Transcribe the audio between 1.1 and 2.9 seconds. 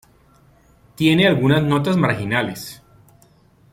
algunas notas marginales.